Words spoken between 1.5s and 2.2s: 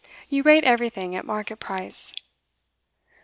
price.